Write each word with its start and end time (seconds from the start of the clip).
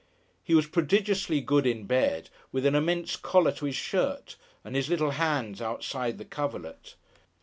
He 0.43 0.55
was 0.55 0.65
prodigiously 0.65 1.41
good, 1.41 1.67
in 1.67 1.85
bed, 1.85 2.31
with 2.51 2.65
an 2.65 2.73
immense 2.73 3.15
collar 3.15 3.51
to 3.51 3.65
his 3.65 3.75
shirt, 3.75 4.35
and 4.63 4.75
his 4.75 4.89
little 4.89 5.11
hands 5.11 5.61
outside 5.61 6.17
the 6.17 6.25
coverlet. 6.25 6.95